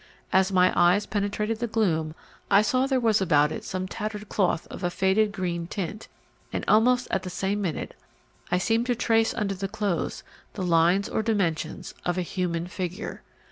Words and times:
As 0.33 0.51
my 0.51 0.73
eyes 0.75 1.05
penetrated 1.05 1.59
the 1.59 1.67
gloom, 1.67 2.15
I 2.49 2.63
saw 2.63 2.87
there 2.87 2.99
was 2.99 3.21
about 3.21 3.51
it 3.51 3.63
some 3.63 3.87
tattered 3.87 4.29
cloth 4.29 4.65
of 4.71 4.83
a 4.83 4.89
faded 4.89 5.31
green 5.31 5.67
tint, 5.67 6.07
and 6.51 6.65
almost 6.67 7.07
at 7.11 7.21
the 7.21 7.29
same 7.29 7.61
minute 7.61 7.93
I 8.49 8.57
seemed 8.57 8.87
to 8.87 8.95
trace 8.95 9.31
under 9.35 9.53
the 9.53 9.67
clothes 9.67 10.23
the 10.55 10.63
lines 10.65 11.07
or 11.07 11.21
dimensions 11.21 11.93
of 12.03 12.17
a 12.17 12.23
human 12.23 12.65
figure. 12.65 13.21